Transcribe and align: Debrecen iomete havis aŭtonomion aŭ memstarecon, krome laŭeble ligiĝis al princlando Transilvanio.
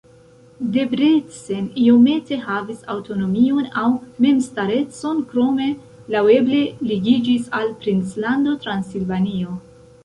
Debrecen 0.75 1.67
iomete 1.81 2.39
havis 2.45 2.79
aŭtonomion 2.93 3.69
aŭ 3.83 3.91
memstarecon, 4.27 5.23
krome 5.35 5.69
laŭeble 6.17 6.65
ligiĝis 6.91 7.49
al 7.61 7.73
princlando 7.85 8.59
Transilvanio. 8.67 9.59